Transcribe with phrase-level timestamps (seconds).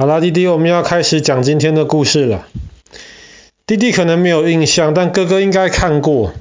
[0.00, 2.46] 好啦，弟弟，我们要开始讲今天的故事了。
[3.66, 6.32] 弟弟可能没有印象，但哥哥应该看过。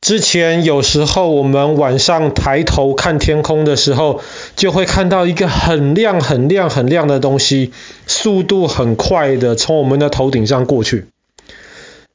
[0.00, 4.20] 之前有时候我们晚上抬头看天空的时候，
[4.56, 7.72] 就会看到一个很亮、很亮、很亮的东西，
[8.08, 11.06] 速度很快的从我们的头顶上过去。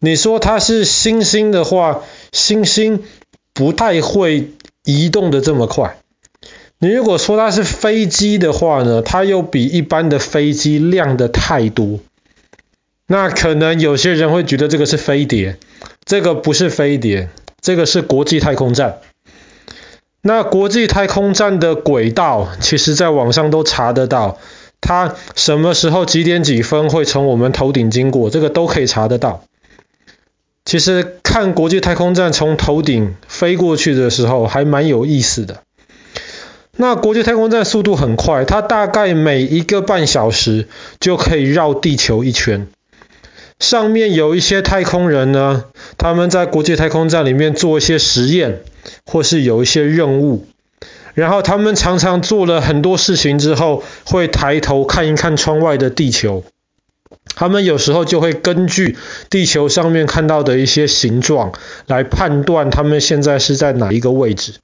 [0.00, 2.02] 你说它是星星的话，
[2.32, 3.02] 星星
[3.52, 4.52] 不太会
[4.86, 5.98] 移动的这么快。
[6.78, 12.00] 你如果说它是飞机的话呢，它又比一般的飞机亮得太多。
[13.06, 15.56] 那可能有些人会觉得这个是飞碟，
[16.04, 18.98] 这个不是飞碟，这个是国际太空站。
[20.20, 24.38] 那国际太空站的轨道，其实在网上都查得到，
[24.80, 29.44] 它什么时候几点几分会从我们头顶经过，这个都可以查得到。
[30.64, 35.62] 其实看国际太空站从头顶飞过去的时候，还蛮有意思的。
[36.76, 40.68] 那国际太空站速度很快，它大概每一个半小时
[41.00, 42.66] 就可以绕地球一圈。
[43.58, 45.64] 上面有一些太空人呢，
[45.96, 48.60] 他们在国际太空站里面做一些实验，
[49.06, 50.46] 或是有一些任务。
[51.14, 56.44] 然后他们常常做了很多事情之后，会抬头看一看窗外的地球。
[57.34, 58.98] 他们有时候就会根据
[59.30, 61.52] 地球上面看到的一些形状，
[61.86, 64.56] 来判断他们现在是在哪一个位置。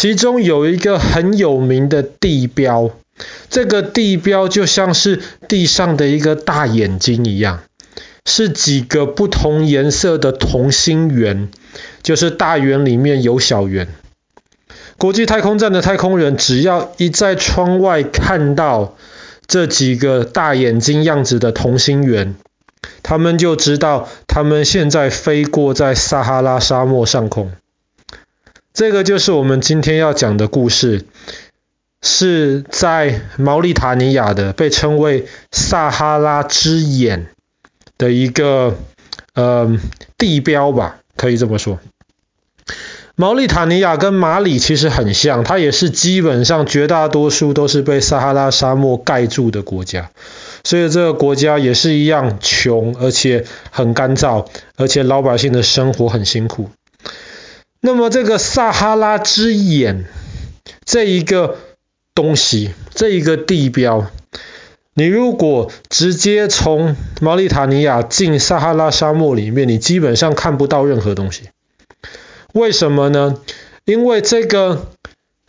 [0.00, 2.92] 其中有一个很有名的地标，
[3.50, 7.64] 这个地标就像是地上的一个大眼睛一样，
[8.24, 11.48] 是几个不同颜色的同心圆，
[12.04, 13.88] 就是大圆里面有小圆。
[14.98, 18.96] 国际太空站的太空人只要一在窗外看到
[19.48, 22.36] 这几个大眼睛样子的同心圆，
[23.02, 27.50] 他们就知道他们现在飞过在撒哈拉沙漠上空。
[28.78, 31.04] 这个就是我们今天要讲的故事，
[32.00, 37.26] 是在毛里塔尼亚的，被称为撒哈拉之眼
[37.98, 38.78] 的一个
[39.34, 39.76] 呃
[40.16, 41.80] 地标吧，可以这么说。
[43.16, 50.12] 毛里塔尼亚跟马里其实很像，它也是基本上绝大多数都是被撒哈拉沙漠盖住的国家，
[50.62, 56.70] 所以这个国家也是一样穷，而且很干燥，而且老百姓的生活很辛苦。
[57.80, 60.06] 那么这个撒哈拉之眼
[60.84, 61.56] 这一个
[62.14, 64.10] 东西，这一个地标，
[64.94, 71.50] 你如果直接从毛里塔尼亚进撒哈拉沙漠里面，你基本上看不到任何东西。
[72.52, 73.38] 为什么呢？
[73.84, 74.88] 因为这个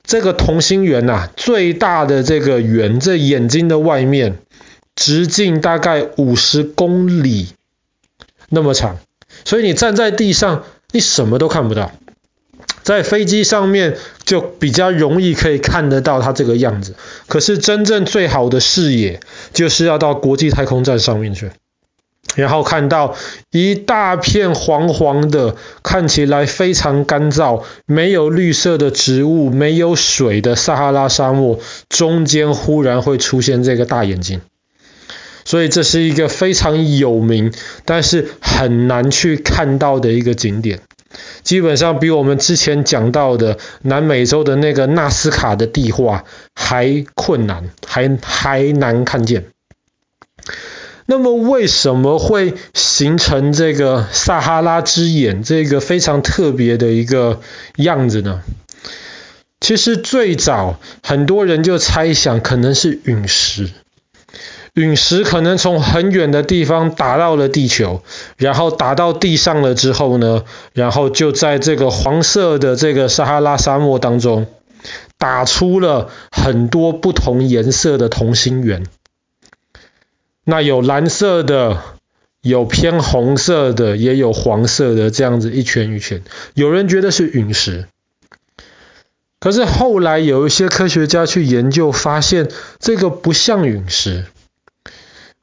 [0.03, 4.37] 这个同心圆呐、最大的这个圆，这眼睛的外面
[4.95, 7.47] 直径大概五十公里
[8.49, 8.99] 那么长，
[9.45, 11.91] 所以你站在地上，你什么都看不到。
[12.83, 16.95] 在飞机上面就比较容易可以看得到它这个样子，
[17.27, 19.19] 可是真正最好的视野
[19.53, 21.51] 就是要到国际太空站上面去，
[22.35, 23.15] 然后看到
[23.51, 31.59] 一大片黄黄的，看起来非常干燥，没有绿色的植物，没有水的撒哈拉沙漠，
[31.89, 34.41] 中间忽然会出现这个大眼睛，
[35.43, 37.51] 所以这是一个非常有名，
[37.85, 40.81] 但是很难去看到的一个景点。
[41.43, 49.45] 基本上比我们之前讲到的南美洲的那个纳斯卡的地画还困难，还还难看见。
[51.05, 57.41] 那么为什么会形成这个撒哈拉之眼这个非常特别的一个
[57.77, 58.43] 样子呢？
[59.59, 63.69] 其实最早很多人就猜想可能是陨石。
[64.79, 68.01] 陨石可能从很远的地方打到了地球，
[68.37, 74.47] 然后打到地上了之后呢，然后就在这个黄色的这个撒哈拉沙漠当中，
[75.17, 78.85] 打出了很多不同颜色的同心圆。
[80.45, 81.81] 那有蓝色的，
[82.41, 86.23] 有偏红色的，也有黄色的，这样子一圈一圈。
[86.53, 87.87] 有人觉得是陨石，
[89.41, 92.47] 可是后来有一些科学家去研究，发现
[92.79, 94.23] 这个不像陨石。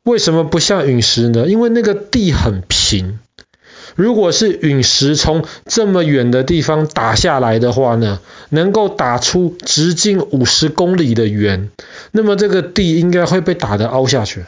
[0.07, 1.49] 为什么不像陨石呢？
[1.49, 3.19] 因为那个地很平。
[3.97, 8.21] 如果是陨石从这么远的地方打下来的话呢，
[8.51, 11.71] 能够打出直径五十公里的圆，
[12.13, 14.45] 那么这个地应该会被打得凹下去。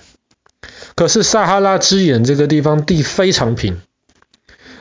[0.95, 3.81] 可是撒哈拉之眼这个地方地非常平。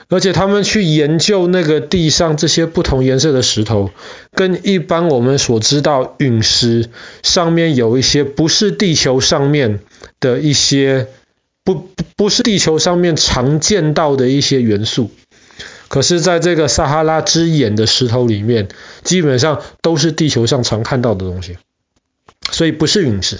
[0.09, 3.89] 而且他们去研究那个地上这些不同颜色的石头，
[4.33, 6.89] 跟一般我们所知道陨石
[7.24, 9.81] 上面有一些不是地球上面
[10.19, 11.08] 的一些
[11.64, 15.12] 不不是地球上面常见到的一些元素，
[15.88, 18.68] 可是在这个撒哈拉之眼的石头里面，
[19.04, 21.58] 基本上都是地球上常看到的东西，
[22.52, 23.40] 所以不是陨石。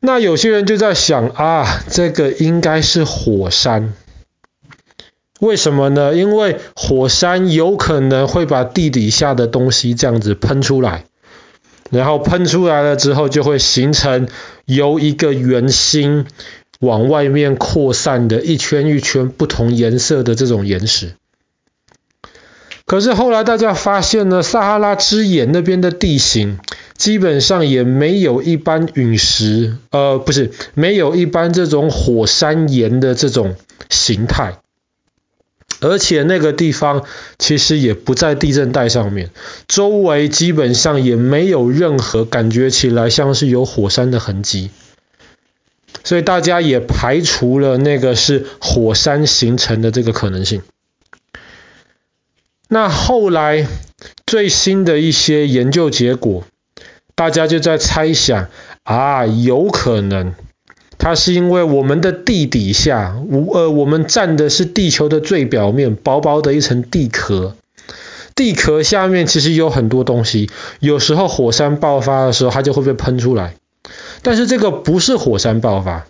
[0.00, 3.94] 那有些人就在想啊，这个应该是火山。
[5.38, 6.14] 为什么呢？
[6.14, 11.04] 因为火山有可能会把地底下的东西这样子喷出来，
[11.92, 14.26] 然后喷出来了之后，就会形成
[14.64, 16.24] 由一个圆心
[16.80, 21.12] 往外面扩散的一圈一圈不同颜色的这种岩石。
[22.86, 26.58] 可是后来大家发现呢，撒哈拉之眼那边的地形
[26.96, 33.54] 基本上也没有一般陨石，呃，不是，没有一般这种火山岩的这种
[33.90, 34.54] 形态。
[35.82, 37.04] 而且那个地方
[37.38, 39.30] 其实也不在地震带上面，
[39.66, 44.70] 周围基本上也没有任何感觉起来像是有火山的痕迹，
[46.04, 50.62] 所以大家也排除了那个是火山形成的这个可能性。
[52.68, 53.66] 那后来
[54.24, 56.44] 最新的一些研究结果，
[57.14, 58.48] 大家就在猜想
[58.84, 60.34] 啊，有可能。
[61.02, 63.16] 它是因为我们的地底下，
[63.52, 67.56] 呃，我们站的是地球的最表面，薄薄的一层地壳。
[68.36, 73.56] 地壳下面其实有很多东西，有时候火山爆发的时候，它就会被喷出来。
[74.22, 76.06] 但是这个不是火山爆发。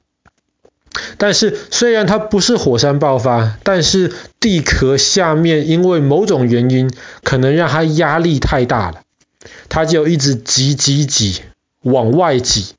[1.16, 6.90] 但是虽然它不是火山爆发，但是地壳下面因为某种原因，
[7.24, 9.00] 可能让它压力太大了，
[9.70, 11.40] 它就一直挤挤挤
[11.80, 12.74] 往外挤。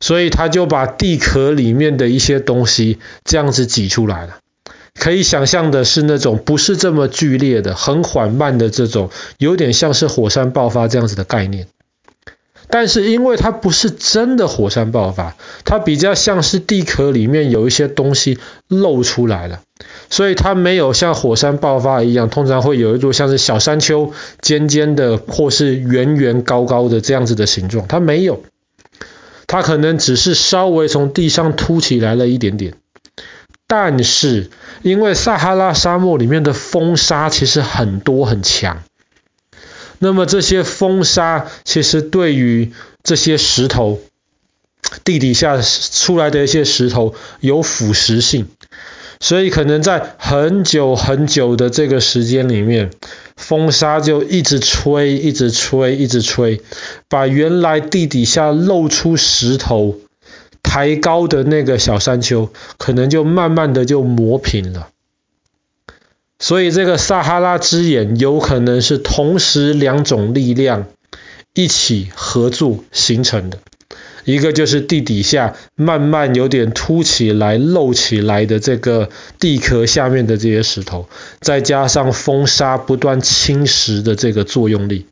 [0.00, 4.38] 所以他就把地壳里面的一些东西这样子挤出来了。
[4.98, 11.66] 可以想象的是那种不是这么剧烈的、很缓慢的这种，有点像是火山爆发这样子的概念。
[12.68, 19.60] 但是因为它不是真的火山爆发，它比较像是地壳里面有一些东西露出来了，
[20.10, 28.42] 所以它没有像火山爆发一样，通常会有一座像是小山丘、尖尖的或是圆圆高高的这样子的形状，它没有。
[29.46, 32.74] 它可能只是稍微从地上凸起来了一点点，
[33.66, 34.50] 但是
[34.82, 38.82] 因为撒哈拉沙漠里面的风沙其实很多很强，
[39.98, 42.72] 那么这些风沙其实对于
[43.02, 44.00] 这些石头，
[45.04, 48.48] 地底下出来的一些石头有腐蚀性。
[49.18, 52.90] 所以可能在很久很久的这个时间里面，
[53.36, 56.62] 风沙就一直吹，一直吹，一直吹，
[57.08, 59.96] 把原来地底下露出石头
[60.62, 64.88] 抬高的那个小山丘，可能就慢慢的就磨平了。
[66.38, 70.86] 所以这个撒哈拉之眼有可能是同时两种力量
[71.54, 73.58] 一起合作形成的。
[74.26, 79.08] 一个就是地底下慢慢有点凸起来、露起来的这个
[79.38, 81.08] 地壳下面的这些石头，
[81.40, 85.06] 再加上风沙不断侵蚀的这个作用力。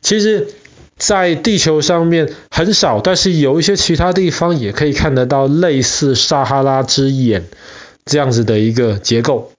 [0.00, 0.48] 其实，
[0.96, 7.44] 在地球上面很少，但是有一些其他地方也可以看得到类似撒哈拉之眼
[8.04, 9.52] 这样子的一个结构。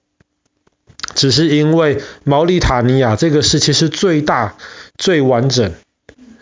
[1.14, 4.58] 只是因为毛里塔尼亚这个是其实最大、
[4.98, 5.72] 最完整。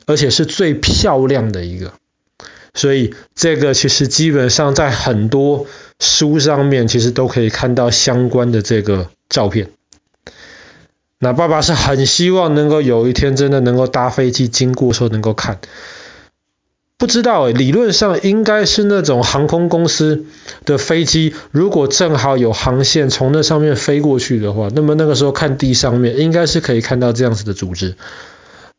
[0.06, 1.92] 而且是最漂亮的一个，
[2.74, 5.66] 所以这个其实基本上在很多
[5.98, 9.70] 书上面其实都可以看到相关的这个照片。
[11.18, 15.58] 那爸爸是很希望能够有一天真的能够搭飞机经过的时候能够看，
[16.98, 20.26] 不知道，理论上应该是那种航空公司
[20.66, 27.96] 的飞机，如果正好有航线从那上面飞过去的话，那么那个时候看地上面应该是可以看到这样子的组织。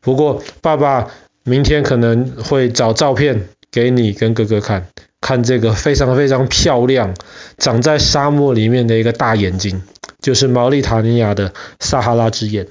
[0.05, 1.07] 不过，爸爸
[1.43, 4.87] 明天可能会找照片给你跟哥哥看，
[5.19, 7.15] 看这个非常非常漂亮、
[7.57, 9.81] 长在沙漠里面的一个大眼睛，
[10.21, 12.67] 就是毛利塔尼亚的撒哈拉之眼。